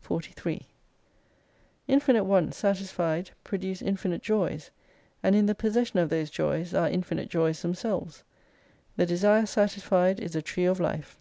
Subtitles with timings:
[0.00, 0.62] 43
[1.86, 4.70] Infinite Wants satisfied produce infinite Joys;
[5.22, 8.24] and in the possession of those joys are infinite joys them selves.
[8.96, 11.18] The Desire Satisfied is a Tree of Life.